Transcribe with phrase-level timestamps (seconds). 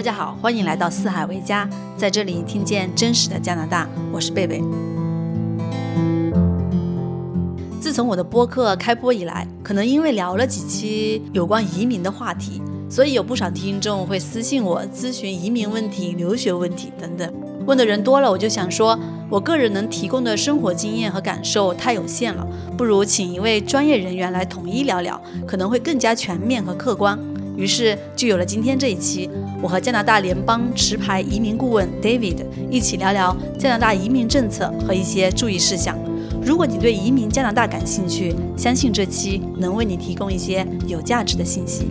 [0.00, 3.86] 大家好，欢迎来到四海为家，在这里听见真实的加拿大。
[4.10, 4.62] 我是贝贝。
[7.78, 17.30] 自从我的播客开播以来，可能因为聊了几期有关移民的话题，所以有不少听众会私信我咨询移民问题、留学问题等等。
[17.66, 18.98] 问的人多了，我就想说，
[19.28, 27.18] 我个人能提供的生活经验和感受太有限了，不如请一位专业人员来统一聊聊，可能会更加全面和客观。
[27.56, 29.28] 于是就有了今天这一期，
[29.60, 35.98] 我和加拿大联邦持牌移民顾问 David 一起聊聊加拿大移民政策和一些注意事项。
[36.42, 41.90] 如果你对移民加拿大感兴趣，相信这期能为你提供一些有价值的信息。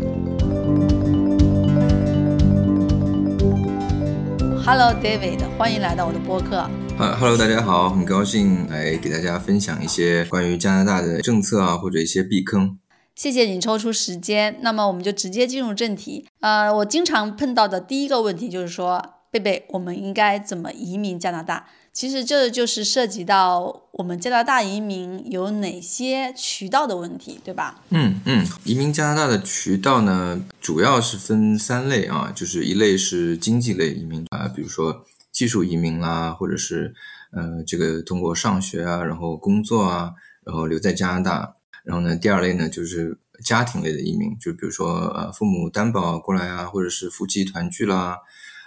[4.65, 6.67] Hello David，欢迎来到我的播客。
[6.97, 12.78] 哈哈喽大家好，很高兴来给大家分享一些关于加拿大的政策啊，或者一些避坑。
[13.19, 16.25] 谢谢你抽出时间，那么我们就直接进入正题。
[16.39, 21.67] 呃，我经常碰到的第一个问题就是说，贝贝，我们应该怎么移民加拿大？
[21.91, 27.83] 其实这就是涉及到我们加拿大移民有哪些渠道的问题，对吧？
[27.89, 36.93] 嗯嗯，移民加拿大的渠道呢，主要是分三类啊，就是一类是经济类移民啊，比如说技术移民啦，或者是
[37.33, 40.13] 呃这个通过上学啊，然后工作啊，
[40.45, 41.55] 然后留在加拿大。
[41.89, 48.19] 然后呢，第二类呢就是家庭类的移民，就比如说呃父母担保过来啊，或者是夫妻团聚啦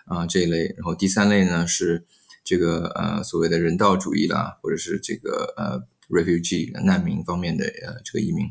[0.06, 0.75] 啊这一类。
[0.77, 2.05] 然后第三类呢是
[2.42, 8.47] 这个呃所谓的人道主义啦，或者是这个呃 refugee 难民方面的呃这个移民。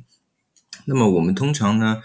[0.85, 2.01] 那么我们通常呢。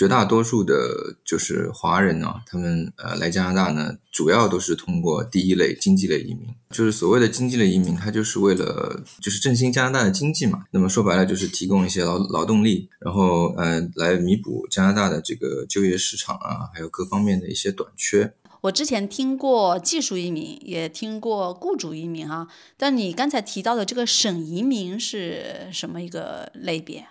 [0.00, 10.64] 绝大多数的就是华人呢，他们呃来加拿大呢，主要都是通过第一类经济类移民，就是所谓的经济类移民，它就是为了就是振兴加拿大的经济嘛。
[10.70, 18.32] 那么说白了就是提供一些劳劳动力，然后呃来弥补加拿大的这个就业市场啊，还有各方面的一些短缺。
[18.62, 27.06] 我之前听过技术移民，也听过雇主移民哈，但你刚才提到的这个省移民是什么一个类别？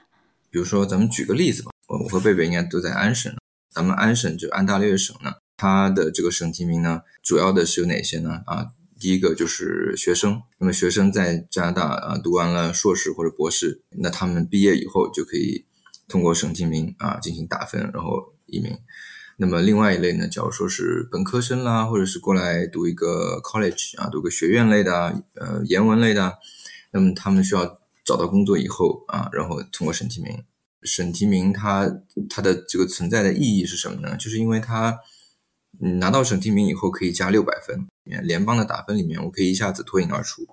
[0.49, 1.69] 比如说咱们举个例子吧。
[1.89, 3.35] 我和贝贝应该都在安省，
[3.73, 8.41] 咱们安省就安大略省呢，它的这个省提名呢，主要的是有哪些呢？
[8.45, 8.67] 啊，
[8.99, 15.65] 第一个就是学生，那么学生在加拿大啊读完了硕士或者博士，那他们毕业以后就可以
[16.07, 18.71] 通过省提名啊进行打分，然后移民。
[19.37, 26.37] 那么另外一类呢，假如说是本科生啦，或者是过来读一个 college 啊，读个学院类的，呃，研文类的，
[26.91, 30.43] 那么他们需要找到工作以后啊，然后通过省提名。
[30.83, 31.89] 省提名它
[32.29, 34.15] 它的这个存在的意义是什么呢？
[34.17, 34.99] 就是因为它
[35.99, 37.87] 拿到省提名以后可以加六百分，
[38.23, 40.47] 联邦的打分里面我可以一下子脱颖而出，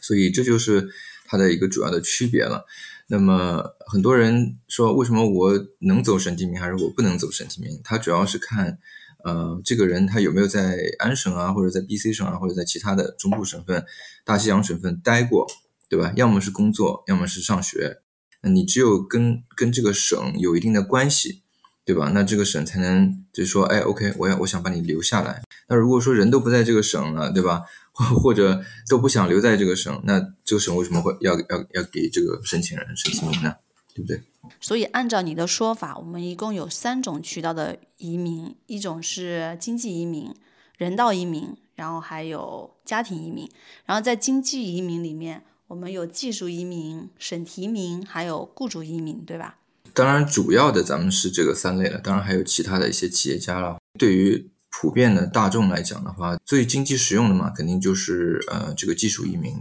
[0.00, 0.88] 所以这就是
[1.26, 2.64] 它的一个主要的区别了。
[3.08, 7.80] 那么很多人说为什么我能走省提名还是我不能走省提名？
[7.84, 8.78] 它主要是看
[9.24, 13.84] 呃这个人他有没有在安省啊或者在 BC 省啊或者在其他的中部省份、
[14.24, 15.46] 大西洋省份待过，
[15.88, 16.12] 对吧？
[16.16, 18.01] 要么是工作，要么是上学。
[18.42, 21.42] 那你只有跟跟这个省有一定的关系，
[21.84, 22.10] 对吧？
[22.12, 25.42] 那这个省才能就说，哎，OK，我要我想把你留下来。
[25.68, 27.62] 那如果说人都不在这个省了，对吧？
[27.92, 33.54] 或或者都不想留在这个省，那这个省为什么会要要要给这个申请人申请名呢？
[33.94, 34.20] 对不对？
[34.60, 40.34] 所以按照你的说法，我们一共有三种渠道的移民：一种是经济移民、
[40.76, 43.48] 人道移民，然后还有家庭移民。
[43.84, 45.44] 然后在经济移民里面。
[45.72, 49.56] 我们有技术移民、省提名，还有雇主移民，对吧？
[49.94, 51.98] 当然，主要的咱们是这个三类了。
[51.98, 53.78] 当然还有其他的一些企业家了。
[53.98, 59.54] 对于普遍的大众来讲的话，最经济实用的嘛，肯定就是呃这个技术移民。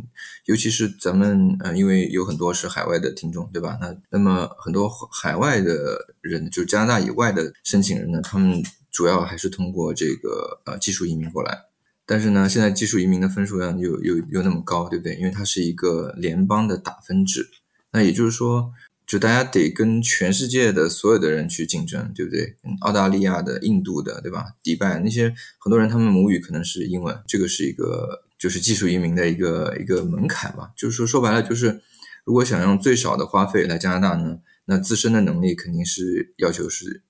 [0.48, 3.78] 尤其是咱们呃，因为有很多是海外的听众，对吧？
[3.80, 8.62] 那那么很多海外的人，就是加拿大以外的申请人呢，他们
[8.92, 11.58] 主要还是通过这个呃技术移民过来。
[12.12, 15.16] 但是呢，现在技术移民的分数又又又那么高，对不对？
[15.16, 17.50] 因为它是一个联邦的打分制，
[17.94, 18.74] 那也就是说，
[19.08, 22.58] 就大家得跟全世界的所有的人去竞争，对不对？
[22.82, 24.48] 澳大利亚的、印度的，对吧？
[24.62, 30.74] 迪拜那些很多人，他们母语可能是英文，这个是一个就是技术移民的一个一个门槛吧。
[30.76, 31.80] 就是说说白了，就是
[32.26, 37.04] 如果想用最少的花费来加拿大呢，那自身的能力肯定是要求是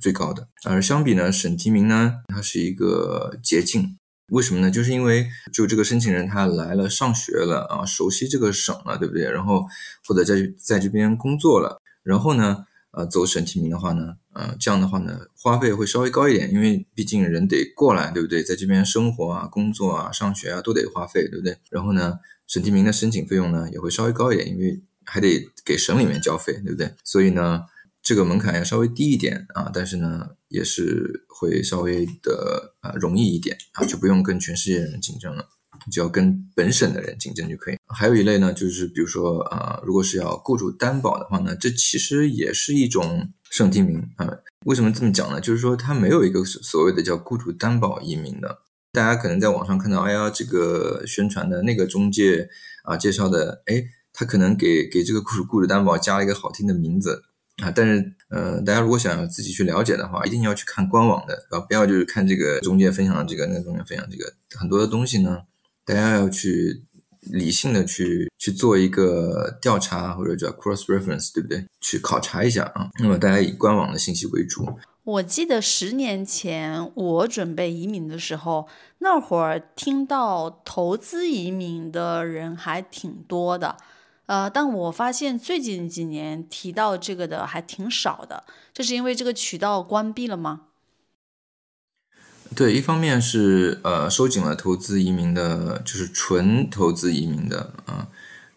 [0.00, 0.48] 最高的。
[0.64, 3.96] 而相比呢，省提名呢，它是一个捷径。
[4.30, 4.70] 为什么呢？
[4.70, 9.24] 就是因为就这个申请人他来了上学了啊，熟悉这个省了，对不对？
[9.30, 9.64] 然后
[10.06, 18.42] 或者在在这边工作了，然后呢，呃，走省提名的话呢，呃，这样的话呢，花费会稍微高一点，因为毕竟人得过来，对不对？
[18.42, 21.56] 在这边生活啊、工作啊、上学啊都得花费，对不对？
[21.70, 26.92] 然后呢，省提名的申请费用呢也会稍微高一点，因为还得给省里面交费，对不对？
[27.02, 27.62] 所以呢，
[28.08, 35.46] 这个门槛要稍微低一点啊，但是呢，也是会稍微的啊容易一点啊，就不用跟全世界人竞争了，
[35.92, 37.76] 只要跟本省的人竞争就可以。
[37.86, 44.38] 还有一类呢，就是比如说啊，如果是要雇主担保的话呢，这其实也是一种圣提名啊。
[44.64, 45.38] 为什么这么讲呢？
[45.38, 48.60] 就是说它没有一个所谓的叫雇主担保移民的。
[48.90, 52.48] 大家可能在网上看到，哎呀，这个宣传的那个中介
[52.84, 53.84] 啊介绍的，哎，
[54.14, 57.24] 他可能给给这个雇主雇主担保加了一个好听的名字
[57.62, 65.42] 啊，但是呃，大家如果想要自己去了解的话，一定要去看官网的，啊，不要就是看这个中介分享的这个，那个中介分享这个很多的东西呢，
[65.84, 66.84] 大家要去
[67.22, 71.66] 理性的去去做一个调查或者叫 cross reference，对不对？
[71.80, 72.90] 去考察一下啊。
[73.00, 74.78] 那么大家以官网的信息为主。
[75.04, 78.68] 我记得十年前我准备移民的时候，
[78.98, 83.78] 那会儿听到投资移民的人还挺多的，
[84.28, 88.44] 呃，但我发现最近几年提到这个的还挺少的，
[88.74, 90.66] 这是因为这个渠道关闭了吗？
[92.54, 98.08] 对，一方面是呃收紧了投资移民的，就是纯投资移民的啊，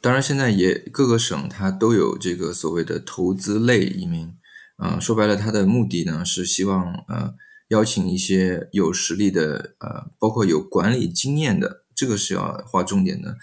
[0.01, 4.33] 当然现在也各个省它都有这个所谓的投资类移民。
[4.77, 7.35] 嗯，说白了，它的目的呢是希望呃
[7.69, 13.37] 邀请一些有实力的呃，包括有管理经验的，这个是要划重点的，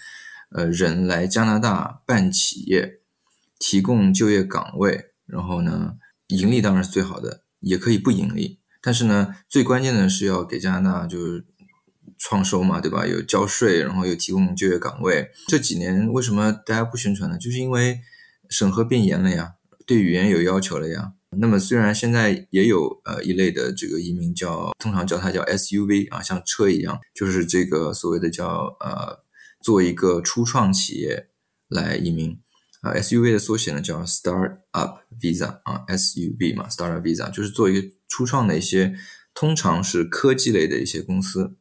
[0.51, 2.99] 呃人来加拿大办企业，
[3.59, 5.95] 提供就业岗位，然后呢
[6.27, 11.45] 盈利当然是最好的，也可以不盈利，但是呢最关键的是要给加拿大就是
[12.17, 13.07] 创收嘛，对吧？
[13.07, 15.29] 有交税，然后又提供就业岗位。
[15.47, 17.37] 这几年为什么大家不宣传呢？
[17.37, 18.01] 就是因为
[18.49, 19.53] 审核变严了呀，
[19.85, 21.13] 对语言有要求了呀。
[21.37, 29.19] 那么虽然现在也有呃一类的这个移民叫，通常叫它叫 SUV 啊，像车一样，就是这个所谓的叫呃
[29.61, 31.29] 做一个初创企业
[31.67, 32.39] 来移民
[32.81, 38.95] 啊，SUV 的缩写呢叫 Start Up Visa 啊，SUV 嘛，Start Up Visa 就是做一个初创的一些，
[39.33, 41.55] 通常是科技类的一些公司，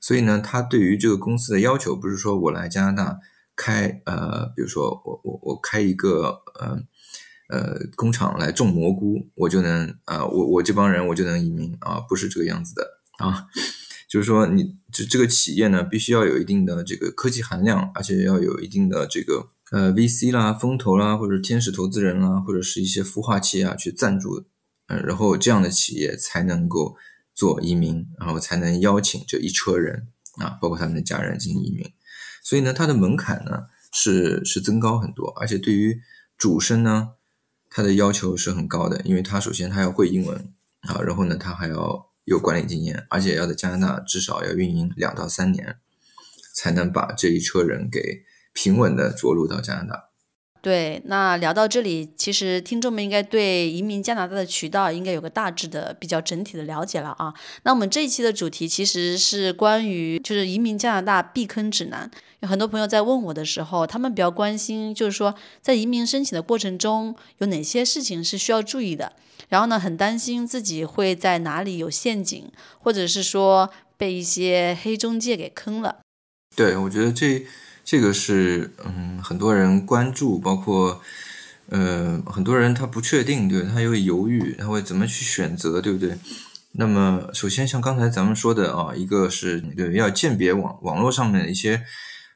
[0.00, 3.18] 所以呢，它对于这个公司的要求不是说我来加拿大
[3.56, 6.82] 开呃，比如说我我我开一个呃。
[7.50, 13.46] 呃，工厂来种蘑菇，我就能啊，我我这帮人我就能移民啊，不是这个样子的啊，
[14.14, 24.44] 就是说你这这个企业呢，必须要有一定的这个科技含量，而且要有一定的这个呃 VC 啦、风投啦，或者天使投资人啦，或者是一些孵化器啊去赞助，
[24.86, 26.94] 嗯，然后这样的企业才能够
[27.34, 30.06] 做移民，然后才能邀请这一车人
[30.36, 31.84] 啊，包括他们的家人进行移民，
[32.44, 36.00] 所以呢，它的门槛呢是是增高很多，而且对于
[36.38, 37.14] 主申呢。
[37.76, 45.78] 他的要求是很高的，因为他首先他要会英文啊，然后呢，他还要有管理经验，而且要在加拿大至少要运营两到三年，
[46.54, 50.13] 才能把这一车人给平稳的着陆到加拿大。
[50.64, 57.34] 对，那聊到这里，其实听众们应该对移民加拿大的渠道应该有个大致的、比较整体的了解了啊。
[57.64, 62.10] 那我们这一期的主题其实是关于就是移民加拿大避坑指南。
[62.40, 69.12] 有很多朋友在问我的时候，他们比较关心，就是说在移民申请的过程中有哪些事情是需要注意的，
[69.50, 73.68] 然后呢，很担心自己会在哪里有陷阱，或者是说
[73.98, 75.98] 被一些黑中介给坑了。
[76.56, 77.44] 对，我觉得这。
[77.84, 81.02] 这个是嗯，很多人关注，包括
[81.68, 86.16] 呃，很多人他不确定，对他会犹豫，他会怎么去选择，对不对？
[86.72, 91.84] 那么，首先像刚才咱们说的啊，一个是对要鉴别网网络上面的一些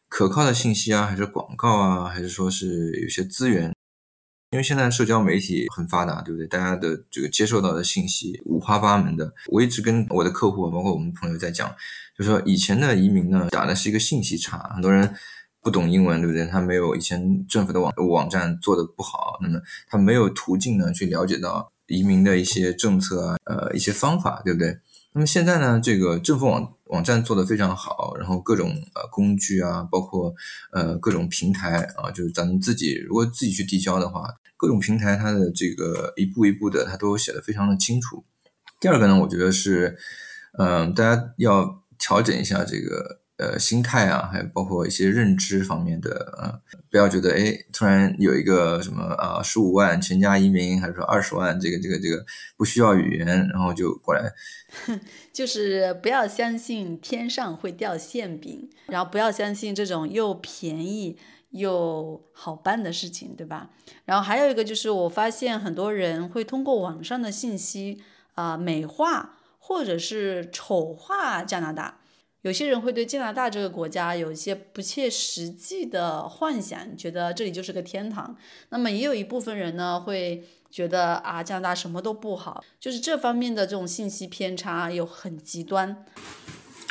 [0.08, 3.74] 可靠的信息啊，还是广告啊，还是说是有些资源，
[4.52, 6.46] 因为现在社交媒体很发达，对不对？
[6.46, 9.32] 大家的这个接受到的信息五花八门的。
[9.46, 11.74] 我一直跟我的客户，包括我们朋友在讲，
[12.16, 15.14] 就说以前的移民呢，打的是一个信息差，很多人。
[15.68, 16.46] 不懂英文，对不对？
[16.46, 24.78] 他没有以前政府的网网站做的不好，那么他没有途径呢去了解到移民的一些政策啊，呃，一些方法，对不对？
[25.12, 30.32] 那么现在呢，这个政府网网站做的非常好，然后各种呃工具啊，包括
[30.72, 38.24] 呃各种平台啊，就是咱们自己如果自己去递交的话，各种平台它的这个一步一步的，它都写的非常的清楚。
[38.80, 39.98] 第二个呢，我觉得是，
[40.58, 43.20] 嗯，大家要调整一下这个。
[43.38, 52.26] 呃，心态啊，还有包括一些认知方面的，呃，不要觉得哎，突然有一个什么啊，十五万全家移民，还是说二十万，这个这个这个
[52.56, 54.32] 不需要语言，然后就过来，
[55.32, 61.16] 就是不要相信天上会掉馅饼，然后不要相信这种又便宜
[61.50, 63.70] 又好办的事情，对吧？
[64.04, 68.02] 然后还有一个就是，我发现很多人会通过网上的信息
[68.34, 71.97] 啊，美化或者是丑化加拿大。
[72.42, 78.36] 有些人会对加拿大这个国家有一些不切实际的幻想，觉得这里就是个天堂。
[78.68, 86.04] 那么也有一部分人呢，会觉得啊，加拿大什么都不好，就是这方面的这种信息偏差又很极端。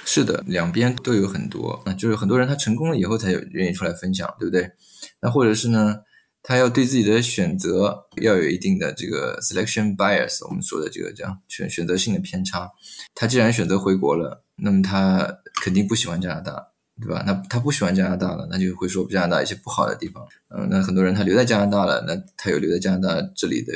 [0.04, 4.72] 是的，两边都有很多，那就是很多人他成功了以后才有愿意出来分享，对不对？
[5.22, 5.96] 那或者是呢，
[6.48, 12.72] 他要对自己的选择要有一定的这个 selection bias，我们说的这个叫选选择性的偏差。
[13.14, 14.46] 他既然选择回国了。
[14.60, 17.24] 那么他肯定不喜欢加拿大，对吧？
[17.28, 20.26] 那他不喜欢加拿大了，那就会说加拿大一些不好的地方。
[20.50, 23.72] 嗯，那很多人他留在加拿大了，那他有留在加拿大这里的，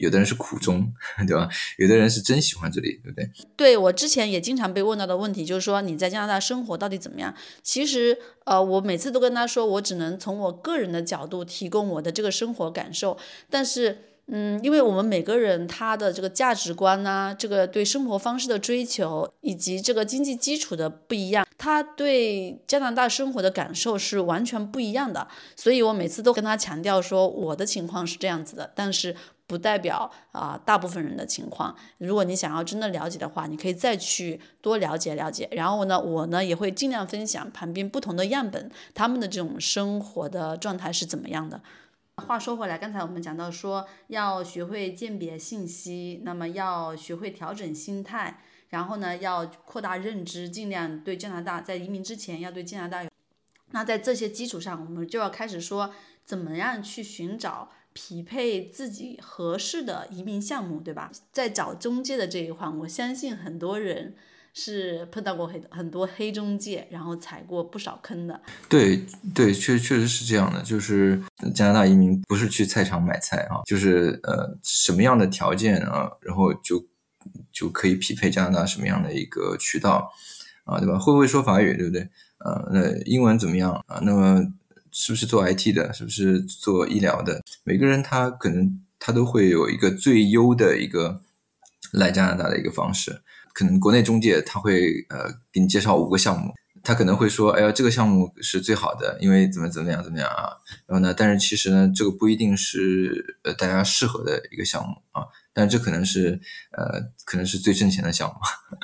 [0.00, 0.92] 有的人是苦衷，
[1.26, 1.48] 对吧？
[1.78, 3.30] 有的人是真喜欢这里，对不对？
[3.56, 7.34] 对我之前也经常被问到的问题就是说你在加拿大生活到底怎么样？
[7.62, 13.16] 其实呃，我每次都跟他说，我只能从我个人的角度提供我的这个生活感受，
[13.48, 14.06] 但是。
[14.32, 25.26] 嗯，因为我们每个人他的这个价值观呐，这个对生活方式的追求，以及这个经济基础的不一样，他对加拿大生活的感受是完全不一样的。
[25.56, 29.16] 所以我每次都跟他强调说，我的情况是这样子的，但是
[29.50, 31.74] 不代表啊大部分人的情况。
[31.98, 35.48] 如果你想要真的了解的话，你可以再去多了解了解。
[35.50, 41.60] 然后呢，我呢也会尽量分享旁边不同的样本，他们的这种生活的状态是怎么样的。
[42.14, 53.10] 话说回来，刚才我们讲到说要学会鉴别信息，那么要学会调整心态，然后呢要扩大认知，尽量对加拿大在移民之前要对加拿大有。
[53.72, 55.92] 那在这些基础上，我们就要开始说
[56.24, 61.10] 怎么样去寻找匹配自己合适的移民项目，对吧？
[61.32, 64.14] 在找中介的这一块，我相信很多人。
[64.52, 68.38] 是碰到过很很多黑中介，然后踩过不少坑的。
[68.68, 69.00] 对
[69.32, 70.60] 对，确确实是这样的。
[70.62, 71.22] 就是
[71.54, 76.84] 加拿大移民不是去菜场买菜啊，就是呃什么样的条件啊，然后就
[77.52, 80.10] 就可以匹配加拿大什么样的一个渠道
[80.64, 80.98] 啊，对吧？
[80.98, 82.00] 会不会说法语，对不对？
[82.44, 84.00] 呃，那英文怎么样啊？
[84.02, 84.44] 那么
[84.92, 85.92] 是不是做 IT 的？
[85.92, 87.42] 是不是做医疗的？
[87.64, 91.22] 每个人他可能他都会有一个最优的一个
[91.92, 93.22] 来加拿大的一个方式。
[93.52, 100.54] 可能国内中介他会呃给你介绍五个项目，他可能会说，哎呀，这个项目是最好的，因为怎么怎么样怎么样啊。
[100.86, 105.26] 然后呢，但是其实呢，这个不一定是呃大家适合的一个项目啊。
[105.52, 108.34] 但这可能是呃可能是最挣钱的项目，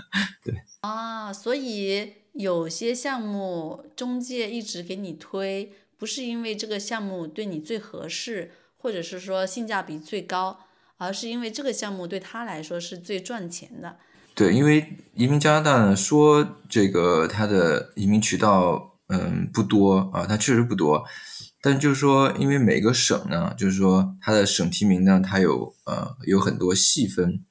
[0.44, 0.54] 对。
[0.80, 10.60] 啊，所以有些项目中介一直给你推，不是因为这个项目对你最合适，或者是说性价比最高，
[10.98, 13.96] 而是因为这个项目对他来说是最赚钱的。
[14.34, 21.04] 对，因为移民加拿大呢，说这个它的移民渠道，嗯，不多啊，它确实不多。
[21.62, 27.42] 但就是说，因为每个省呢，就是说它的省提名呢，它有呃有很多细分，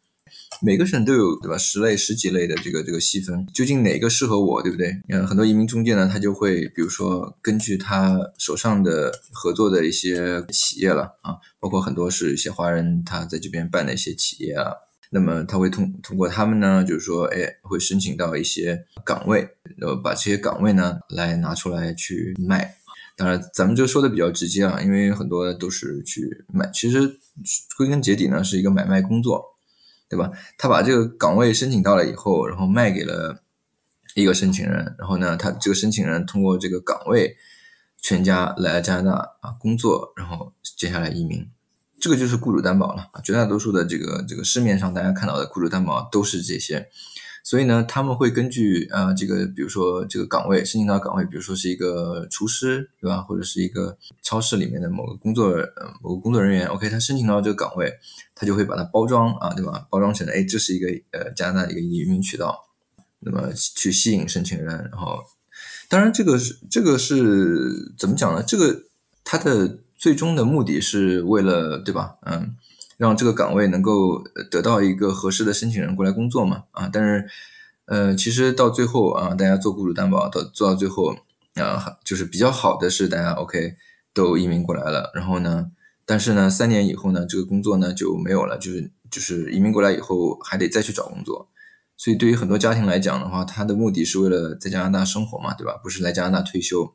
[0.61, 1.57] 每个省都有对吧？
[1.57, 5.01] 十类、十几类的这个这个细分，究竟哪个适合我，对不对？
[5.09, 14.71] 嗯，很多移民中介呢，他就会比如说根据他手上的合作的一些企业了啊，包括很多是一些华人他在这边办的一些企业啊。
[15.11, 19.47] 那么他会通通过他们呢，就是说，哎，会申请到一些岗位，
[19.77, 22.75] 然后把这些岗位呢来拿出来去卖。
[23.15, 27.19] 当然，咱们就说的比较直接啊，因为很多都是去买，其实
[27.77, 29.54] 归根结底呢是一个买卖工作，
[30.07, 30.31] 对吧？
[30.57, 33.41] 他把这个岗位申请到了以后，然后卖给了
[34.13, 37.35] 一个申请人，然后呢，他这个申请人通过这个岗位，
[38.01, 41.49] 全家来了加拿大啊工作，然后接下来移民。
[41.99, 46.89] 这个就是雇主担保了啊，绝大多数的这个这个市面上大家看到的雇主担保都是这些，
[47.45, 57.93] 所以呢，他们会根据呃这个比如说这个岗位申请到岗位，比如说是一个厨师对吧，或者是一个超市里面的某个工作呃某个工作人员，OK，他申请到这个岗位，
[58.33, 62.65] 他就会把它包装啊对吧，包装成哎这是一个呃加拿大的一个移民渠道，
[63.19, 65.23] 那么去吸引申请人，然后
[65.87, 68.43] 当然这个是这个是怎么讲呢？
[68.43, 68.81] 这个
[69.23, 69.79] 它的。
[69.97, 72.17] 最终的目的是为了，对吧？
[72.25, 72.53] 嗯，
[72.97, 76.63] 让这个岗位能够得到一个合适的申请人过来工作嘛。
[76.71, 77.27] 啊，但是，
[77.85, 81.15] 呃，其实到最后啊，大家做雇主担保到做到最后
[81.55, 83.75] 啊，就是比较好的是大家 OK
[84.13, 85.11] 都移民过来了。
[85.13, 85.71] 然后呢，
[86.05, 91.49] 但是呢，三年以后呢，这个工作呢就没有了，就是就是移民过来以后还得再去找工作。
[91.97, 95.79] 所以对于很多家庭来讲的话，他的目的是为了在加拿大生活嘛，对吧？
[95.81, 96.93] 不是来加拿大退休。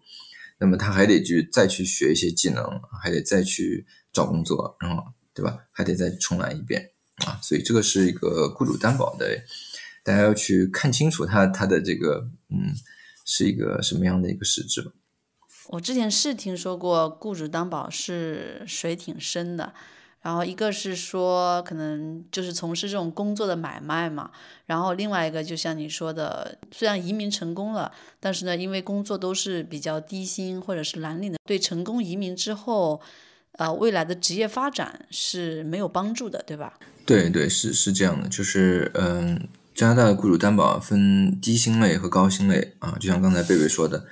[0.58, 2.62] 那么他还得去再去学一些技能，
[3.00, 5.04] 还得再去找工作，然后
[5.34, 5.66] 对吧？
[5.70, 6.90] 还得再重来一遍
[7.26, 7.38] 啊！
[7.42, 9.42] 所以这个是一个雇主担保的，
[10.02, 12.74] 大家要去看清楚它它的这个嗯
[13.24, 14.92] 是一个什么样的一个实质
[15.68, 19.72] 我之前是听说过雇主担保是水挺深的，
[20.22, 24.32] 然后一个是说可能就是从事这种工作的买卖嘛，
[24.66, 33.00] 然后另外一个就像你说的，虽然移民成功了，但是呢，因为工作都是比较低薪或者是蓝领的，对成功移民之后，
[33.52, 36.78] 呃，未来的职业发展是没有帮助的，对吧？
[37.04, 44.06] 对对，是是这样的，就是嗯，加拿大的雇主担保分低薪类和高薪类啊，就像刚才贝贝说的，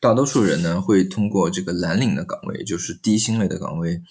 [0.00, 4.02] 大多数人呢会通过这个蓝领的岗位，就是低薪类的岗位。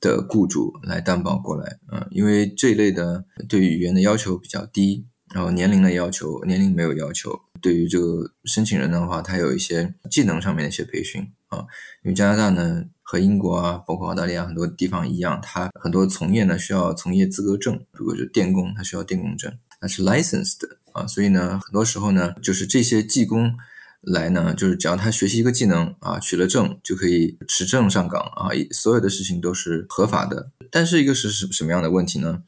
[0.00, 7.36] 的雇主来担保过来，嗯，因为这一类的对语言的要求比较低，然后年龄的要求年龄没有要求。
[7.60, 11.64] 对于这个申请人的话，他有一些技能上面的一些培训啊。
[12.04, 19.50] 因为加拿大呢和英国啊，包括澳大利亚很多地方一样，它很多从业呢需要从业资格证，如果是电工，它需要电工证，
[19.80, 20.58] 它是 licensed
[20.92, 21.06] 啊。
[21.06, 23.56] 所以呢，很多时候呢，就是这些技工。
[24.02, 30.52] 来呢，就是只要他学习一个技能啊，取了证就可以持证上岗啊，所有的事情都是合法的。
[30.70, 32.44] 但是一个是什什么样的问题呢？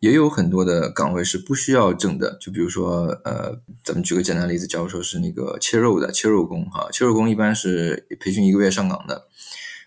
[0.00, 9.25] 也有很多的岗位是不需要证的，就比如说呃，咱们举个简单例子，假如说是那个切肉的切肉工哈，切肉工一般是培训一个月上岗的。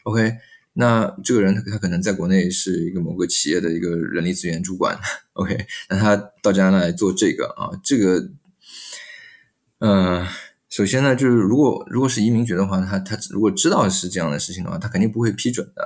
[0.09, 0.37] OK，
[0.73, 4.97] 那这个人他他可能在国内是一个某个企业的一个人力资源主管。
[5.33, 8.29] OK，那他到加拿大来做这个啊，这个
[9.79, 10.25] 嗯。
[10.71, 15.83] 首先呢，就是如果如果是移民局的话，他他如果知道是这样的事情的话，他肯定不会批准的。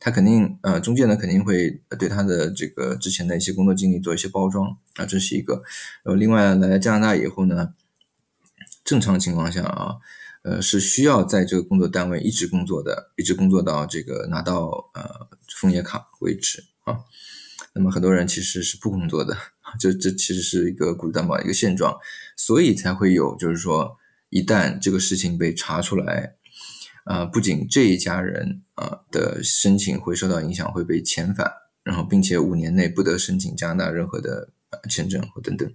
[0.00, 5.62] 他肯定呃，中介呢肯定会对他的这个之前的一些工作经历做一些包装啊，这是一个。
[6.02, 7.72] 然后另外来加拿大以后呢，
[8.84, 9.94] 正常情况下啊，
[10.46, 15.28] 呃是需要在这个工作单位一直工作的，一直工作到这个拿到呃
[15.60, 17.00] 枫叶卡为止啊。
[17.74, 19.36] 那么很多人其实是不工作的，
[19.80, 21.98] 这这其实是一个雇主担保的一个现状，
[22.36, 23.98] 所以才会有就是说。
[24.28, 26.34] 一旦这个事情被查出来，
[27.04, 31.48] 啊，不仅这一家人啊的申请会受到影响，会被遣返，
[31.84, 34.52] 然后并且五年内不得申请加拿大任何的
[34.90, 35.72] 签证或等等，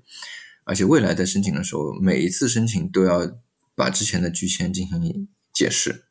[0.66, 3.26] 而且未来在申请的时候，每一次申请都要
[3.82, 6.06] 把之前的拒签进行解释，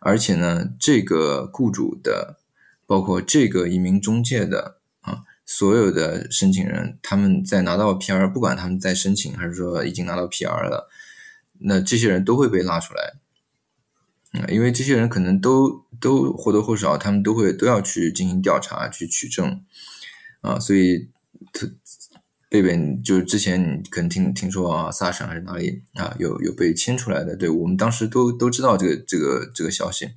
[0.00, 2.40] 而且呢，这个雇主的，
[2.86, 10.90] 包括这个移民中介的啊，所有的申请人，他们在拿到 PR，不管他们在申请还是说已经拿到 PR 了。
[11.60, 13.14] 那这些人都会被拉出来，
[14.40, 19.64] 啊，因为这些人可能都都或多或少，他们都会都要去进行调查，去取证，
[20.40, 21.10] 啊，所以
[21.52, 21.68] 他
[22.48, 30.08] 贝贝就是之前你可能听听说啊，萨省还是哪里啊，有有被牵出来的，对我们当时都都知道这个这个这个消息。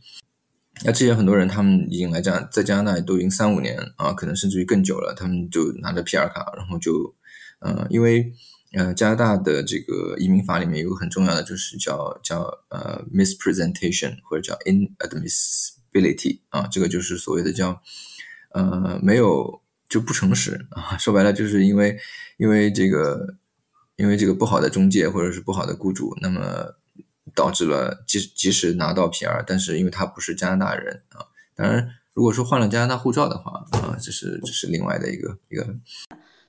[0.83, 7.15] 那之前很多人他们已经来加在加拿大都已经三五年啊，可能甚至于更久了，他们就拿着 PR 卡，然后就，
[7.59, 8.33] 呃，因为。
[8.73, 17.81] 呃，加拿大的这个移民法里面有个很重要的，就是叫叫呃 mispresentation 或者叫 inadmissibility 啊，这个就是所谓的叫
[18.53, 19.60] 呃没有
[19.91, 21.99] 就不诚实 啊，说白了就是因为
[22.37, 23.35] 因为这个
[23.97, 26.75] 因为这个不好的中介或者是不好的雇主，那么
[27.35, 35.75] 导致了即即使拿到 PR，但是因为他不是加拿大人啊，当然如果说换了加拿大护照的话啊，这是这是另外的一个一个。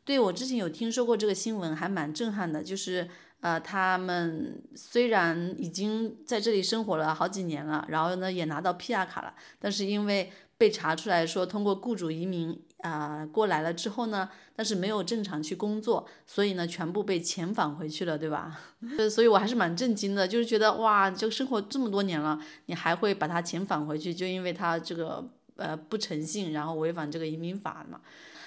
[0.04, 2.60] 对，我之前有听说过这个新闻，还蛮震撼的。
[2.60, 3.08] 就是，
[3.40, 18.60] 呃，他们虽然已经在这里生活了好几年了，然后呢也拿到 PR 卡了，但是因为被查出来说通过雇主移民啊过来了之后呢，但是没有正常去工作，所以呢全部被遣返回去了，对吧？
[19.10, 28.00] 所以我还是蛮震惊的，就是觉得哇，这个生活这么多年了，你还会把他遣返回去，就因为他这个呃不诚信，然后违反这个移民法嘛。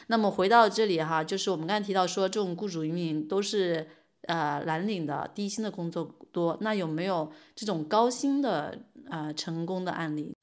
[0.07, 3.87] 那么回到这里哈，就是我们刚才提到说，这种雇主移民都是
[4.27, 8.77] 呃蓝领的低薪的工作多，那有没有这种高薪的
[9.09, 10.35] 呃成功的案例？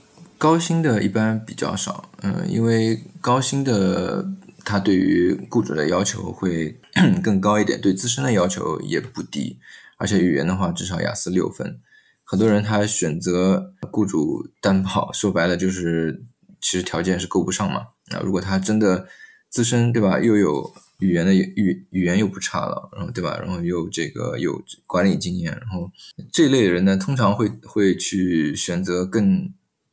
[0.43, 4.29] 高薪的一般比较少，嗯，因为高薪的
[4.65, 6.81] 他对于雇主的要求会
[7.23, 9.61] 更高一点，对自身的要求也不低，
[9.99, 11.79] 而且语言的话至少雅思六分。
[12.25, 16.25] 很多人他选择雇主担保，说白了就是
[16.61, 17.91] 其实条件是够不上嘛。
[18.11, 19.07] 那如果他真的
[19.49, 25.89] 自身对吧，又有语言的语语言又不差了，然后对吧，然后又这个有管理经验，然后
[26.33, 29.49] 这类人呢，通常会会去选择更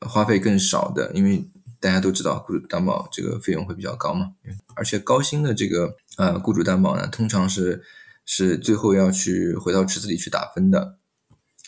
[0.08, 4.34] 花费更少的，因为大家都知道雇主担保这个费用会比较高嘛，
[4.76, 7.84] 而且高薪的这个呃雇主担保呢，通常是
[8.26, 10.98] 是最后要去回到池子里去打分的，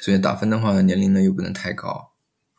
[0.02, 2.12] 所以打分的话，年龄呢又不能太高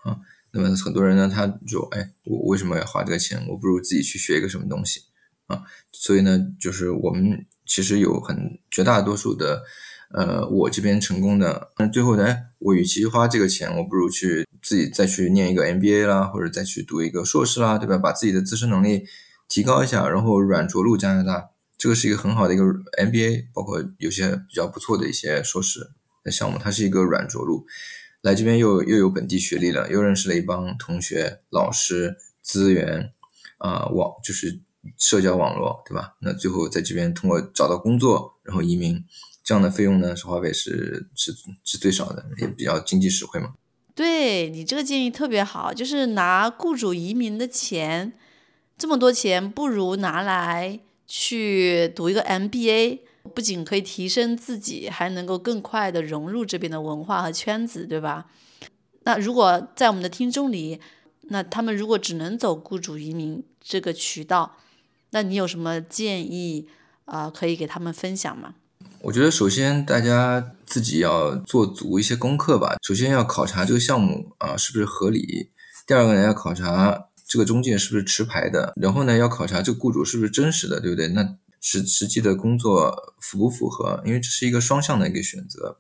[0.03, 0.19] 啊，
[0.53, 3.47] 那么很多人呢，他就哎，我为什么要花这个钱？
[3.49, 5.03] 我不如自己去学一个什么东西。
[5.49, 9.65] 啊，所以呢，就是我们其实有很绝大多数的
[10.15, 17.97] 呃，我这边成功的，那最后呢，我与其花这个钱，我不如去自己再去念一个 MBA 啦，或者再去读一个硕士啦，对吧？
[17.97, 19.05] 把自己的自身能力
[19.49, 22.65] 提高一下，然后软着陆加拿大，这个是一个很好的一个
[22.99, 27.65] MBA，包括有些比较不错的一些硕士的项目，它是一个软着陆，
[28.21, 33.13] 来这边又又有本地学历了，又认识了一帮同学、老师、资源
[33.57, 34.61] 啊网，就是
[34.99, 36.17] 社交网络，对吧？
[36.21, 39.03] 那最后在这边通过找到工作，然后移民。
[39.43, 43.55] 这样的费用呢，是花费是是是最少的，也比较经济实惠嘛。
[43.95, 48.13] 对你这个建议特别好，就是拿雇主移民的钱，
[48.79, 53.01] 这么多钱，不如拿来去读一个 MBA，
[53.35, 58.27] 不仅可以提升自己，还能够更快的融入这边的文化和圈子，对吧？
[59.05, 60.81] 那如果在我们的听众里，
[61.23, 64.57] 那他们如果只能走雇主移民这个渠道，
[65.11, 66.69] 那你有什么建议
[67.05, 67.29] 啊？
[67.29, 68.55] 可以给他们分享吗？
[69.05, 72.77] 我觉得首先大家自己要做足一些功课吧。
[72.83, 75.51] 首先要考察这个项目啊是不是合理。
[75.85, 78.73] 第二个呢要考察这个中介是不是持牌的。
[78.77, 81.09] 然后呢要考察这个雇主是不是真实的，对不对？
[81.09, 84.01] 那实实际的工作符不符合？
[84.07, 85.79] 因为这是一个双向的一个选择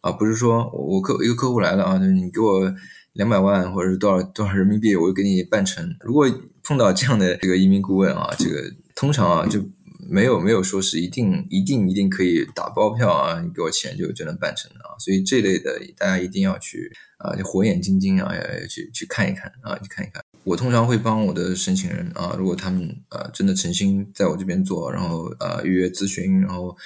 [0.00, 2.74] 啊，不是说我客一个客户来了啊，就是你给我
[3.12, 5.94] 两百万或者是多少多少人民币，我就给你办成。
[6.00, 6.26] 如果
[6.62, 8.62] 碰到这样的这个移民顾问啊，这个
[8.94, 9.62] 通常啊就。
[10.08, 20.22] 没有没有说是一定一定一定可以打包票啊，你给我钱就就能办成的啊，所以这类的大家一定要去啊，就火眼金睛啊，要去去看一看啊，去看一看。
[20.44, 26.76] 我通常会帮我的申请人啊，如果他们呃真的诚心在我这边做，然后呃预约咨询，然后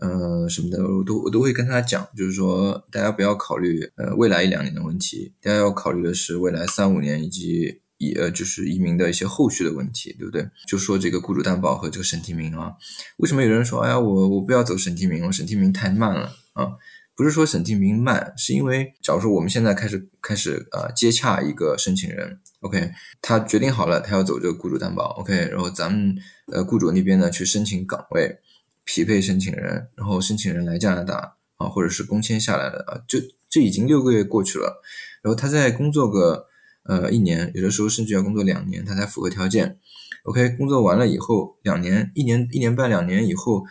[0.00, 7.80] 呃什么的，我都我都会跟他讲，就是说大家不要考虑呃未来一两年的问题，大家要考虑的是未来三五年以及。
[8.00, 10.48] 移呃就是移民的一些后续的问题，对不对？
[10.66, 12.72] 就说这个雇主担保和这个审提名啊，
[13.18, 16.66] 为什么有人说，哎呀，我我不要走审提名，我审提名太慢了啊？
[17.14, 26.16] 不是说审提名慢，是因为假如说我们现在开始开始啊接洽一个申请人，OK，他决定好了，他要走这个雇主担保，OK，然后咱们
[26.50, 28.38] 呃雇主那边呢去申请岗位，
[28.86, 33.18] 匹配申请人，然后申请人来加拿大啊，或者是工签下来的啊，就
[33.50, 34.80] 这已经六个月过去了，
[35.22, 36.46] 然后他在工作个。
[36.90, 39.78] 呃，一年有的时候甚至要工作两年，他才符合条件。
[40.24, 43.64] OK，工作完了以后，两年、一年、一年半、两年以后，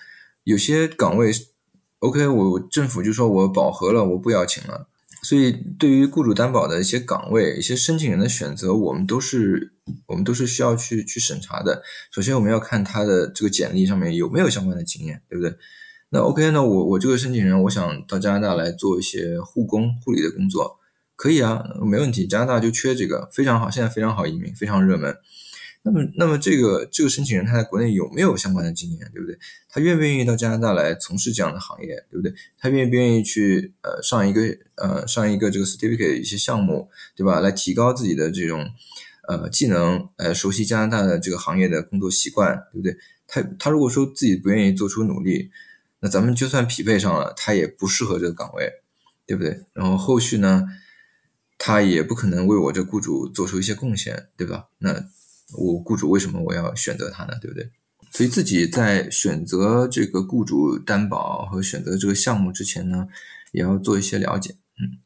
[0.46, 1.30] 有些岗位
[2.00, 4.88] ，OK，我政府就说我饱和了，我不邀请了。
[5.22, 9.74] 所以，对于雇主担保的一些岗位、一些申请人的选择，我们都是
[10.08, 11.84] 我们都是需要去去审查的。
[12.10, 15.54] 首先，我们要看他的这个简历上面有没有相关的经验，对不对？
[16.12, 20.79] 那 OK，那我我这个申请人，我想到加拿大来做一些护工、护理的工作。
[21.20, 22.26] 可以啊，没问题。
[22.26, 25.14] 加拿大就缺这个，非常好，现在非常好移民，非常热门。
[25.82, 29.38] 那么，那么这个这个申请人他在国内有没有相关的经验，对不对？
[29.68, 32.34] 他愿不愿意到加拿大来从事这样的行业，对不对？
[32.58, 34.44] 他愿不愿意去呃上一个
[34.76, 37.42] 呃上一个这个 certificate 一些项目，对吧？
[37.42, 38.66] 来提高自己的这种
[39.28, 42.96] 呃技能，呃熟悉加拿大的这个行业的工作习惯，对不对？
[43.28, 45.52] 他他如果说自己不愿意做出努力，
[46.00, 48.72] 那咱们就算匹配上了，他也不适合这个岗位，
[49.28, 49.66] 对不对？
[49.74, 50.64] 然后后续呢？
[51.60, 54.70] 他也不可能为我这雇主做出一些贡献，对吧？
[54.80, 55.06] 那
[55.56, 57.34] 我雇主为什么我要选择他呢？
[57.40, 57.70] 对不对？
[58.12, 63.08] 所以自己在选择这个雇主担保和选择这个项目之前呢，
[63.52, 64.56] 也要做一些了解。
[64.80, 64.98] 嗯，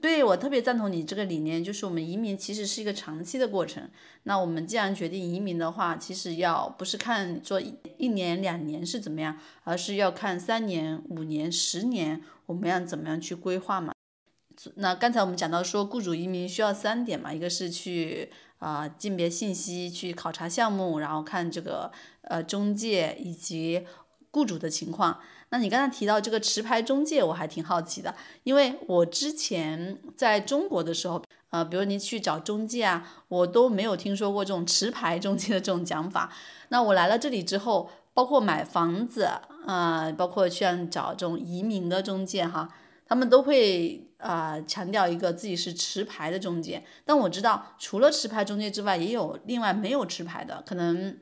[0.00, 3.90] 对我特别赞同你这个理念，就是我们移民其实是一个长期的过程。
[4.22, 7.60] 那我们既然决定移民的话，其实要不是看说
[7.98, 13.92] 一年两年是怎么样，而是要看三年、五年、十年，我们要怎么样去规划嘛？
[14.76, 21.92] 那刚才我们讲到说，雇主移民需要三点嘛，一个是去啊鉴别信息，去考察项目，然后看这个
[22.22, 23.86] 呃中介以及
[24.30, 25.20] 雇主的情况。
[25.50, 28.14] 那你刚才提到这个持牌中介，我还挺好奇的，
[28.44, 36.32] 因为我之前在中国的时候，呃，比如你去找中介啊，我都没有听说过这种持牌中介的这种讲法。
[36.70, 39.28] 那我来了这里之后，包括买房子
[39.66, 42.70] 啊，包括像找这种移民的中介哈。
[43.08, 51.16] 他们都会啊强调一个自己是持牌的中介，但我知道除了持牌中介之外，也有另外没有持牌的，可能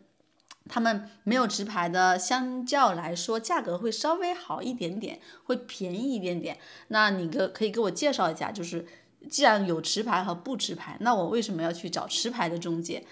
[0.67, 6.57] 他们没有持牌的，相较来说价格会稍微好一点点，会便宜一点点。
[6.89, 8.87] 那你给可以给我介绍一下，就是
[9.29, 13.05] 既然有持牌和不持牌，那我为什么要去找持牌的中介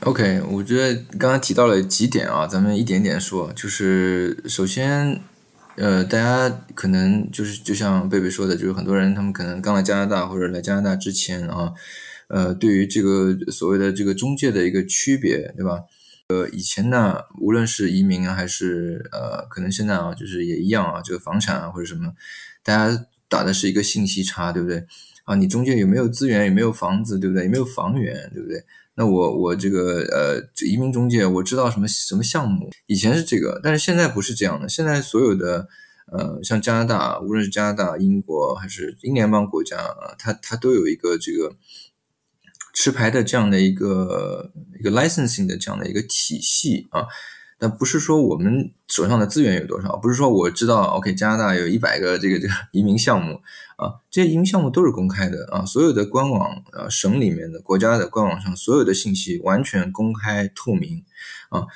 [0.00, 5.22] ？OK，我觉得刚刚提到了几点啊，咱们一点点说，就是首先。
[5.80, 11.72] 呃，大家可能就是就像贝贝说的，就是很多人他们可能刚来加拿大或者来加拿大之前啊，
[12.26, 15.84] 呃，对于这个所谓的这个中介的一个区别，对吧？
[16.28, 22.12] 呃，以前呢，无论是移民啊，还是呃，可能现在啊，就是也一样啊，这个房产啊或者什么，
[22.64, 24.84] 大家打的是一个信息差，对不对？
[25.24, 26.46] 啊，你中介有没有资源？
[26.46, 27.18] 有没有房子？
[27.18, 27.44] 对不对？
[27.44, 28.28] 有没有房源？
[28.34, 28.64] 对不对？
[28.98, 32.68] 那我我这个呃，移民中介我知道什么什么项目？
[32.86, 34.68] 以前是这个，但是现在不是这样的。
[34.68, 35.68] 现在所有的
[36.10, 41.54] 呃，像加拿大，无论是加拿大、英国还是英联邦国家啊，它它都有一个这个
[42.74, 47.06] 持牌的这样的一个一个 licensing 的这样的一个体系啊。
[47.58, 53.40] 但不是说我们手上的资源有多少，不是说我知道 OK 加拿大有一百个这个这个移民项目
[53.76, 61.04] 啊，这些移民项目都是公开的啊，所有的官网啊，省里面的国家的官网上所有的信息完全公开透明
[61.48, 61.66] 啊，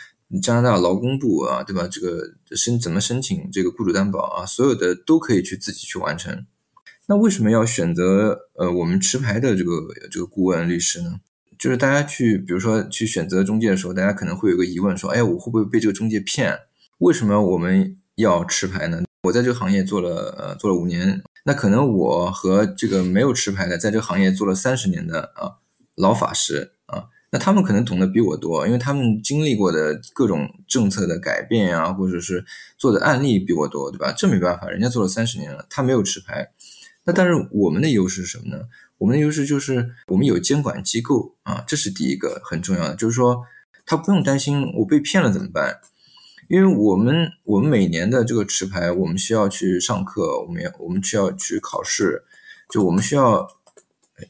[0.41, 1.89] 加拿大劳工部啊，对吧？
[1.91, 6.47] 这个申怎么申请这个雇主担保啊，所有的都可以去自己去完成。
[7.09, 9.73] 那为什么要选择呃我们持牌的这个
[10.11, 11.21] 这个顾问律师呢？
[11.63, 16.59] 就是大家去，比如说去选择中介的时候，大家可能会有个疑问，说，哎，我会不会被这个中介骗？
[16.99, 19.05] 为什么我们要持牌呢？
[19.23, 25.63] 我在这个行业做了，呃，做了五年，那可能我和这个没有持牌的，在这个行业做了三十年的啊
[25.95, 32.45] 老法师啊，那他们可能懂得比我多，因为他们经历过的各种政策的改变呀，或者是
[32.77, 34.13] 做的案例比我多，对吧？
[34.19, 36.51] 这没办法，人家做了三十年了，他没有持牌。
[37.05, 38.65] 那但是我们的优势是什么呢？
[38.99, 43.43] 我们的优势就是我们有监管机构啊，这是第一个很重要的，就是说
[43.85, 45.81] 他不用担心我被骗了怎么办，
[46.49, 52.23] 因为我们我们每年的这个持牌，我们需要去上课，我们要我们需要去考试，
[52.71, 53.49] 就我们需要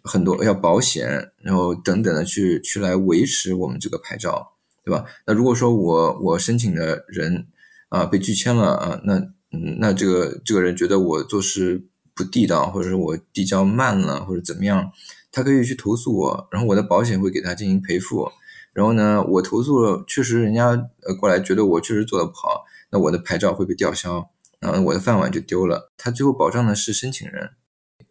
[0.02, 4.54] 很多要保险，然后等等的去去来维持我们这个牌照，
[4.86, 5.04] 对吧？
[5.26, 7.46] 那如果说我我申请的人
[7.90, 9.18] 啊被拒签了啊，那
[9.50, 11.88] 嗯那这个这个人觉得我做事。
[12.14, 14.90] 不地道，或者是我递交慢了，或者怎么样，
[15.30, 18.30] 他可以去投诉我，然后我的保险会给他进行赔付。
[18.72, 20.68] 然后呢，我投诉了，确实人家
[21.02, 25.92] 呃过来觉得我确实做的不好，那我的牌照会被吊销，然后我的饭碗就丢了。
[25.98, 27.50] 他最后保障的是申请人。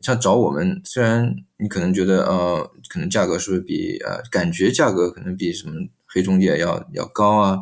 [0.01, 5.73] 像找我们，虽然你可能觉得呃，可能价格是不是比呃，感觉价格可能比什么
[6.07, 7.59] 黑中介要要高啊，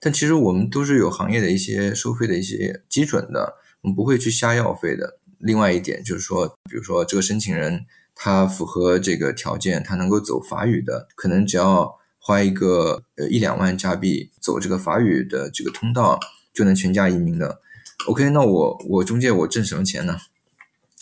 [0.00, 5.17] 但其实我们都是有行业的一些收费的一些基准的，我们不会去瞎要费的。
[5.38, 16.18] 另外一点就是说，比如说这个申请人他符合这个条件，他能够走法语的，可能只要花一个呃一两万加币走这个法语的这个通道，
[16.52, 17.60] 就能全家移民的。
[18.06, 20.18] OK，那我我中介我挣什么钱呢？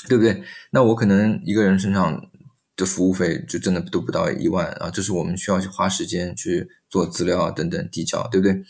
[0.09, 0.43] 对不对？
[0.71, 2.31] 那我可能一个人身上
[2.77, 8.63] 的服务费就真的都不到一万啊，这是我们需要去花时间去做资料等等递交，对不对？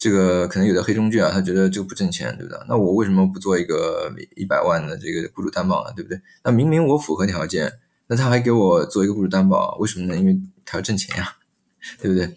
[0.00, 2.58] 这个可能有的黑中介啊，他觉得这个不挣钱，对不对？
[2.66, 5.92] 那我为什么不做一个一百万的这个雇主担保呢？
[5.94, 6.18] 对不对？
[6.42, 7.70] 那明明我符合条件，
[8.06, 10.16] 那他还给我做一个雇主担保，为什么呢？
[10.16, 11.36] 因为他要挣钱呀，
[12.00, 12.34] 对不对？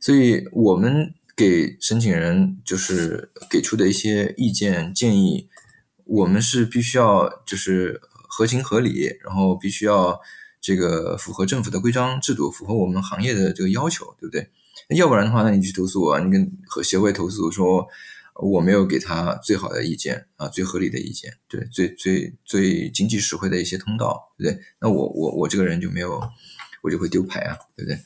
[0.00, 5.50] 所以我们给申请人就是给出的一些意见建议，
[6.04, 10.18] 我们是必须要就是合情合理，然后必须要
[10.58, 14.48] 这个符合政府的规章制度，符合我们行业的这个要求，对不对？
[14.88, 17.86] 要不然的话，那你去投诉我，你跟和协会投诉说
[18.34, 24.62] 我没有给他最好的意见啊，最合理的意见，对，最最最经济实惠的一些通道，对不对？
[24.80, 26.20] 那我我我这个人就没有，
[26.82, 27.98] 我就会丢牌啊，对不对？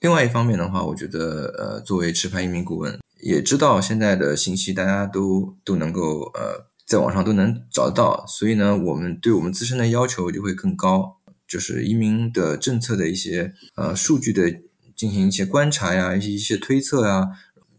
[0.00, 11.16] 另外一方面的话，我觉得呃，作为持牌移民顾问，也知道现在的信息大家都都能够呃在网上都能找得到，所以呢，我们对我们自身的要求就会更高，
[11.48, 14.62] 就是移民的政策的一些呃数据的。
[15.02, 17.28] 进行一些观察呀，一些一些推测呀，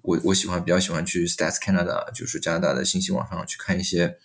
[0.02, 4.18] 我我喜欢比较喜欢去 Stats Canada，就是加拿大的信息网上去看一些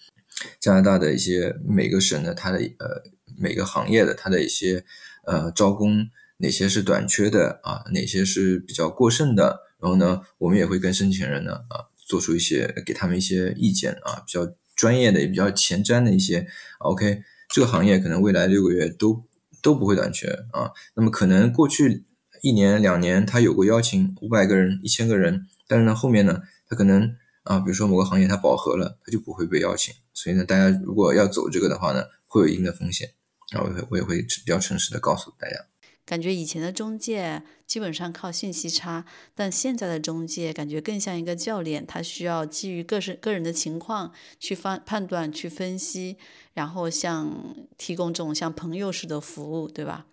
[0.59, 3.05] 加拿大的一些每个省的它的呃
[3.39, 4.85] 每个行业的它的一些
[5.27, 6.09] 呃招工
[6.39, 16.49] 哪些是短缺的啊，哪些是比较过剩的，然后呢，我们也会跟申请人呢啊做出一些给他们一些意见啊，比较专业的也比较前瞻的一些。
[16.81, 19.25] OK，这个行业可能未来六个月都
[19.63, 22.08] 都不会短缺啊，那么可能过去。
[22.43, 29.95] 一年两年，他有过邀请五百个人、一千个人，但是呢，后面呢，他可能啊，比如说某个行业它饱和了，他就不会被邀请。
[30.13, 33.11] 所以呢，大家如果要走这个的话呢，会有一定的风险。
[33.51, 35.57] 然后我也会比较诚实的告诉大家。
[36.05, 46.17] 感觉以前的中介基本上靠信息差，但现在的中介感觉更像一个教练，他需要基于个人个人的情况去判判断、去分析，
[46.53, 50.07] 然后像提供这种像朋友式的服务，对吧？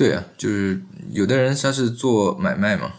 [0.00, 0.80] 对啊，就是
[1.12, 2.90] 有的人他是做买卖嘛，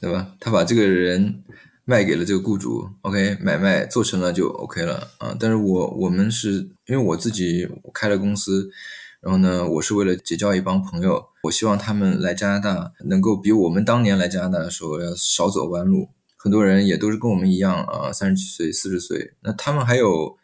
[0.00, 0.32] 对吧？
[0.40, 1.44] 他把这个人
[1.84, 5.36] 卖给了这个雇主，OK，买卖做成了就 OK 了啊。
[5.38, 8.70] 但是我我们是因为我自己开了公司，
[9.20, 16.08] 然后呢，我是为了结交一帮朋友，我希望他们来加拿大能够比我们当年来加拿大的时候要少走弯路。
[16.38, 20.38] 很多人也都是跟我们一样啊，三十几岁、四十岁，那他们还有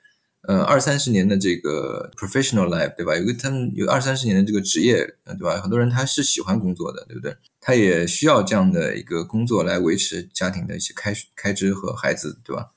[0.48, 3.16] 呃二三十年的这个 professional life，对吧？
[3.16, 5.60] 有个他们有二三十年的这个职业，对吧？
[5.60, 7.36] 很多人他是喜欢工作的，对不对？
[7.60, 12.70] 他也需要这样的一个工作来维持家庭的一些开开支和孩子，对吧？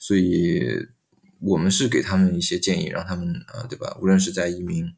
[0.00, 0.88] 所以，
[1.40, 3.96] 我们是给他们一些建议，让他们啊，对吧？
[4.00, 4.92] 无论是在移民，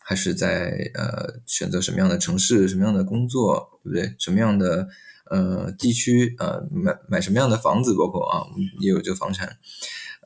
[0.00, 4.14] 还是在呃选择什么样的城市、什么样的工作，对不对？
[4.18, 4.88] 什么样的
[5.30, 8.42] 呃地区，呃买买什么样的房子，包括啊，
[8.80, 9.58] 也有这个房产，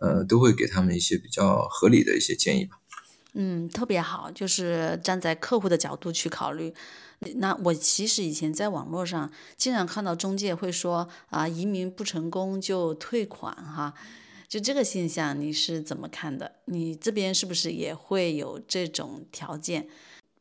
[0.00, 2.78] 呃，都会给他们一些比较合理的一些建议吧。
[3.34, 6.72] 嗯，特别好，就是站在客户的角度去考虑。
[7.36, 13.94] 那我其实以前在网络上经常看到中介会说啊，移民不成功就退款哈，
[14.48, 16.56] 就这个现象你是怎么看的？
[16.66, 19.88] 你这边是不是也会有这种条件？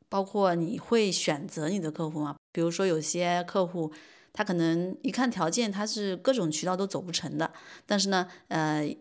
[0.08, 2.36] 包括你会选择你的客户吗？
[2.54, 3.92] 比如说有些客户
[4.32, 7.52] 他可能一看条件他是各种渠道都走不成的，
[7.86, 8.96] 但是呢，呃，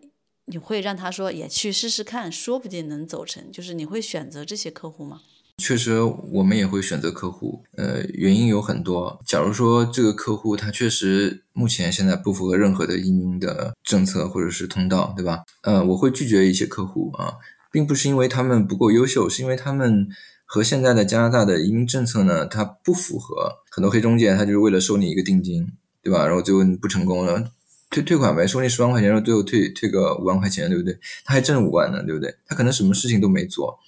[0.47, 5.21] 你会让他说也去试试看，说不定能走成，就是你会选择这些客户吗？
[5.59, 9.21] 确实，我们也会选择客户，呃，原因有很多。
[9.25, 15.45] 假如说这个客户他确实目前现在不符合任何的移民的政策或者是通道，对吧？
[15.63, 17.35] 呃，我会拒绝一些客户啊，
[17.71, 20.09] 并不是因为他们不够优秀，是因为他们
[20.45, 23.61] 和现在的加拿大的移民政策呢，它不符合。
[23.71, 25.69] 很多黑中介他就是为了收你一个定金，
[26.03, 26.27] 对吧？
[26.27, 27.53] 然后最后你不成功了，
[27.95, 30.99] 退退款呗，收你十万块钱，然后最后退退个五万块钱，对不对？
[31.25, 32.35] 他还挣五万呢，对不对？
[32.45, 33.79] 他可能什么事情都没做。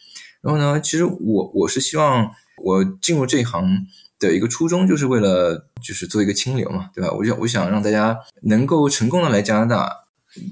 [0.42, 2.30] 然后呢，其实我我是希望
[2.62, 3.84] 我进入这一行
[4.20, 7.10] 的一个初衷，就是为了就是做一个清流嘛，对吧？
[7.10, 9.92] 我想我想让大家能够成功的来加拿大。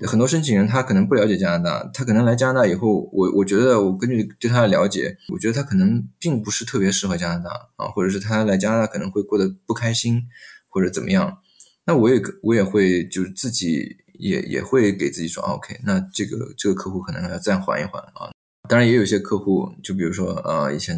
[0.06, 10.22] 很多申请人他可能不了解加拿大，他可能来加拿大以后，我我觉得我根据对他的了解，我觉得他可能并不是特别适合加拿大啊，或者是他来加拿大可能会过得不开心
[10.68, 11.38] 或者怎么样。
[11.86, 18.30] 那我也我也会就是自己也也会给自己说，OK，那这个这个客户可能要暂缓一缓啊。
[18.66, 20.96] 当然也有些客户，就比如说，呃，以前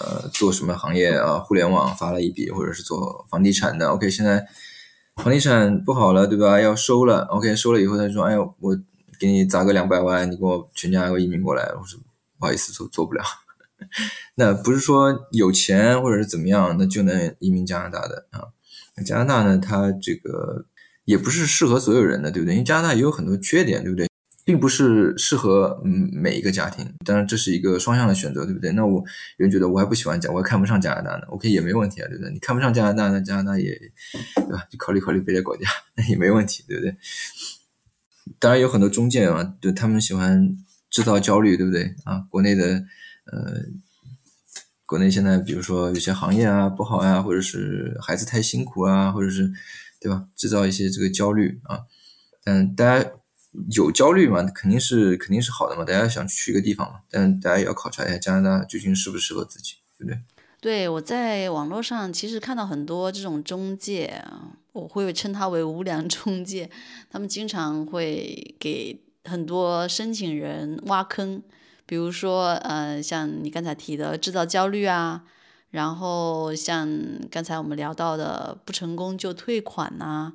[0.00, 4.46] 呃做什么行业啊，互联网发了一笔，或者是做房地产的，OK，现在
[5.16, 6.58] 房地产不好了，对吧？
[6.58, 8.74] 要收了，OK，收了以后他说，哎呀，我
[9.20, 11.62] 给你砸个两百万，你给我全家给我移民过来。
[11.78, 12.00] 我说
[12.38, 13.22] 不好意思，做做不了。
[14.36, 18.48] 那不是说有钱或者是怎么样，那就能移民加拿大的啊。
[19.02, 20.66] 加拿大呢，它这个
[21.04, 22.54] 也不是适合所有人的，对不对？
[22.54, 24.06] 因为加拿大也有很多缺点，对不对？
[24.44, 28.72] 并不是适合嗯每一个家庭，当然这是一个双向的选择，对不对？
[28.72, 29.04] 那我有
[29.44, 32.32] 人觉得我还不喜欢加，我还看不上加拿大呢，OK 也没问题啊，对不对？
[32.32, 33.70] 你看不上加拿大，那加拿大也
[34.34, 34.66] 对吧？
[34.68, 36.96] 就考虑考虑别的国家， 那也没问题，对不对？
[38.40, 40.56] 当然有很多中介啊，就他们喜欢
[40.90, 41.94] 制造焦虑，对不对？
[42.04, 42.84] 啊，国内的
[43.26, 43.62] 呃，
[44.92, 49.50] 国内现在比如说有些行业啊不好呀，或者是孩子太辛苦啊，或者是
[49.98, 50.26] 对吧？
[50.36, 51.80] 制造一些这个焦虑啊，
[52.44, 53.10] 嗯，大家。
[53.70, 54.42] 有焦虑嘛？
[54.44, 55.84] 肯定是肯定是好的嘛。
[55.84, 60.18] 大家想去一个地方嘛，但大家也要考察一下加拿大究竟适不适合自己，对不对？
[60.58, 64.24] 对，我在网络上其实看到很多这种中介，
[64.72, 66.70] 我会称他为无良中介，
[67.10, 71.42] 他们经常会给很多申请人挖坑，
[71.86, 75.22] 比如说，呃，像你刚才提的制造焦虑啊，
[75.70, 76.88] 然后像
[77.30, 80.32] 刚才我们聊到的不成功就退款呐。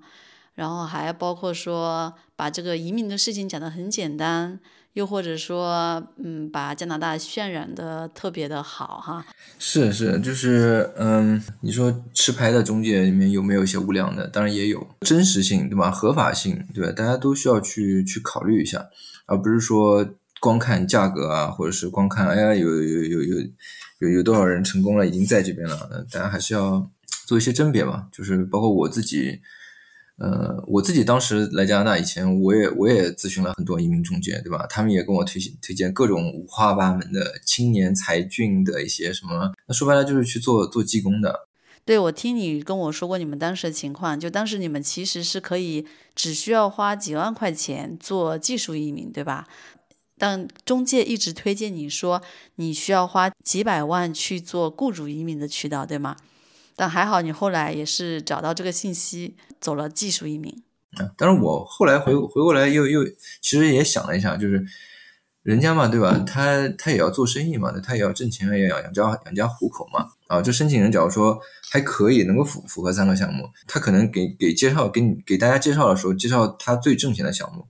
[0.55, 4.59] 然后还包括说把这个移民的事情讲得很简单，
[4.93, 9.23] 又或者说，嗯，把加拿大渲染的特别的好哈。
[9.59, 14.27] 是是，就是嗯，你说持牌的中介里面有没有一些无良的？
[14.27, 15.91] 当然也有，真实性对吧？
[15.91, 16.91] 合法性对吧？
[16.91, 18.87] 大家都需要去去考虑一下，
[19.27, 20.03] 而不是说
[20.39, 23.35] 光看价格啊，或者是光看哎呀有有有有
[23.99, 26.89] 有有多少人成功了，已经在这边了，大家还是要
[27.25, 28.07] 做一些甄别嘛。
[28.11, 29.41] 就是包括我自己。
[30.19, 34.65] 呃，我自己当时来加拿大以前，我也我也咨询了很多移民中介，对吧？
[34.67, 41.41] 他们也跟我推推荐各种五花八门的青年才俊的一些什么，那说白了就是去做做技工的。
[41.85, 49.47] 对，我听你跟我说过你们当时的情况，就当时你们其实是可以只需要花几万块钱做技术移民，对吧？
[50.17, 52.21] 但中介一直推荐你说
[52.55, 56.17] 你需要花几百万去做雇主移民的渠道，对吗？
[56.75, 60.63] 但还好，你后来也是找到这个信息，走了技术移民。
[60.97, 63.03] 啊，但是我后来回回过来又又
[63.41, 64.65] 其实也想了一下，就是
[65.43, 66.23] 人家嘛，对吧？
[66.25, 70.11] 他他也要做生意嘛，他也要挣钱，也要养家养家糊口嘛。
[70.27, 71.39] 啊，这申请人假如说
[71.71, 77.67] 还可以，能够符符合三个项目，他可能给给介绍给你给大家介绍的时候，介绍他最挣钱的项目，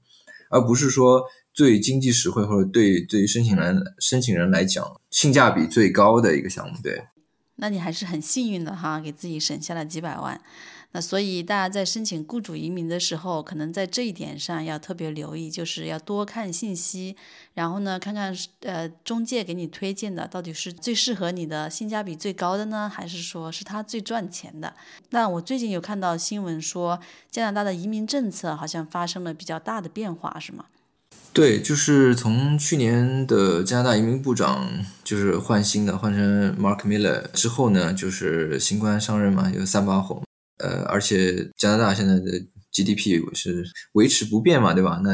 [0.50, 1.24] 而不是说
[1.58, 7.08] 最经济实惠或者对对于申请人申请人来讲性价比最高的一个项目，对。
[7.56, 10.40] 那你还是很幸运的哈，给自己省下了几百万。
[10.92, 17.16] 那所以大家在申请雇主移民的时候，可能在这一点上要特别留意，就是要多看信息，
[17.56, 24.76] 然后呢，看看呃中介给你推荐的到底是最适合你的、性价比最高的呢，还是说是他最赚钱的？
[25.10, 27.00] 那我最近有看到新闻说，
[27.32, 30.66] 加拿大的移民政策好像发生了比较大的变化，是吗？
[31.38, 40.24] 对，就是从去年的加拿大移民部长就是换新的，换成 Mark Miller 之后呢，就是新官上任嘛，有三把火。
[40.58, 45.00] 呃，而且加拿大现在的 GDP 是维持不变嘛，对吧？
[45.04, 45.12] 那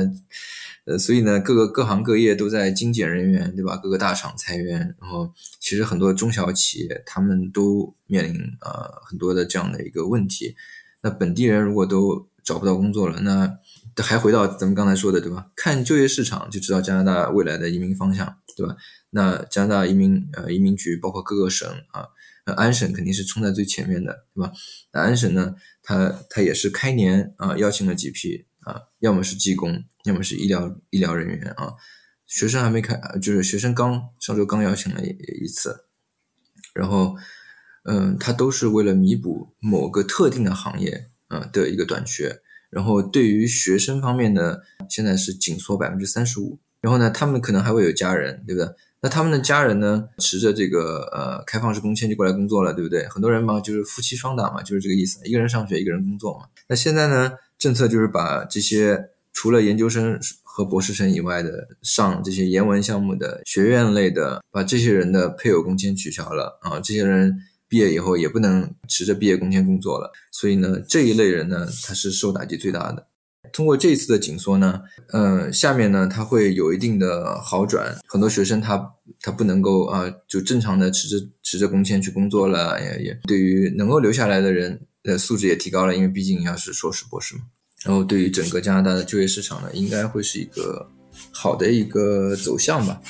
[0.85, 3.75] 呃，所以呢，各个各行各业都在精简人员，对吧？
[3.75, 10.55] 各个大厂裁员，然后其实很多中小企业他们都面临呃很多的这样的一个问题。
[11.01, 13.57] 那本地人如果都找不到工作了，那
[14.01, 15.51] 还回到咱们刚才说的，对吧？
[15.55, 18.75] 看就业市场就知道加拿大未来的移民方向，对吧？
[19.09, 22.07] 那加拿大移民呃移民局包括各个省啊。
[22.45, 24.51] 那安省肯定是冲在最前面的，对吧？
[24.91, 31.73] 那安省呢，它它也是开年啊邀请了几批啊，要么是技工，要么是医疗医疗人员啊。
[32.25, 35.85] 学生还没开，就是学生刚上周刚邀请了一次，
[36.73, 37.15] 然后
[37.85, 42.41] 嗯，它都是为了弥补某个特定的行业啊的一个短缺。
[42.73, 44.57] 然后对于学生方面呢，
[44.89, 46.59] 现在是紧缩百分之三十五。
[46.81, 48.69] 然后呢，他们可能还会有家人，对不对？
[49.01, 53.07] 那他们的家人呢，持着这个呃开放式工签就过来工作了，对不对？
[53.07, 56.47] 很多人嘛，就是夫妻双打嘛，就是这个意思，一个人上学，一个人工作嘛。
[56.67, 67.33] 那现在呢，政策就是把这些除了研究生和博士生以外的上这些研文项目的学院类的，把这些人的配偶工签取消了啊，这些人
[67.73, 70.11] 毕业以后也不能持着毕业工签工作了。
[70.31, 73.07] 所以呢，这一类人呢，他是受打击最大的。
[73.51, 74.79] 通过这一次的紧缩呢，
[75.11, 77.97] 呃，下面呢，他会有一定的好转。
[78.07, 87.41] 很多学生他他不能够啊，就正常的持着持着工签去工作了，也也对于能够留下来的人的素质也提高了，因为毕竟要是硕士博士嘛。
[87.83, 90.87] 然后对于整个加拿大的就业市场呢，应该会是一个
[91.31, 93.01] 好的一个走向吧，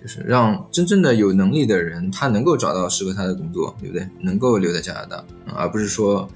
[0.00, 4.08] 就是让真正的有能力的人他能够找到适合他的工作，对不对？
[4.20, 5.24] 能够留在加拿大，
[5.54, 6.28] 而不是说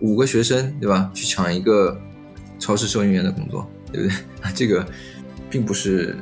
[0.00, 1.98] 五个学生对吧，去抢一个。
[2.60, 4.16] 超市收银员的工作，对不对？
[4.52, 4.84] 这个
[5.48, 6.16] 并不是，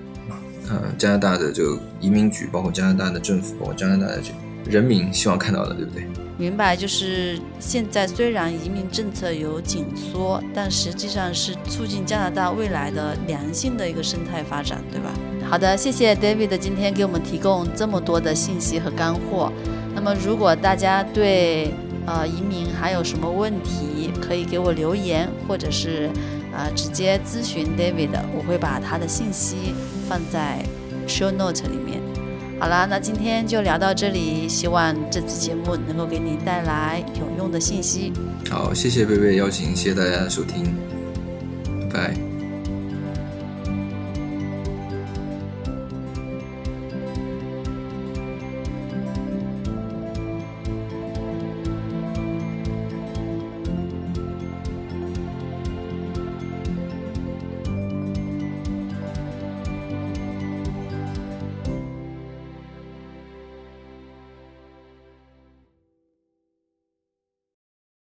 [0.68, 4.38] 呃，加拿大的就移民局，包括加拿大的政府，包括加拿大的这个
[4.68, 6.06] 人民希望看到的，对不对？
[6.38, 15.10] 明白，就是现在虽然移民政策有紧缩，但实际上是促进加拿大未来的良性的一个生态发展，对吧？
[15.48, 19.50] 好的，谢谢 David 今天给我们提供这么多的信息和干货。
[19.94, 21.72] 那么，如果大家对
[22.04, 26.10] 呃，移民还有什么问题可以给我留言，或者是
[26.52, 29.74] 呃直接咨询 David，我会把他的信息
[30.06, 30.62] 放在
[31.08, 32.00] show note 里面。
[32.58, 38.12] 好啦，那今天就聊到这里，希望这次节目能够给你带来有用的信息。
[38.50, 40.74] 好，谢谢贝贝邀请，谢谢大家的收听，
[41.92, 42.25] 拜。